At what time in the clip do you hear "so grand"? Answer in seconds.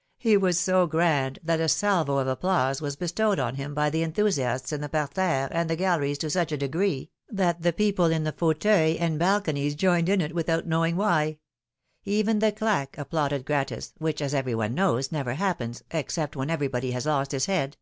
0.60-1.38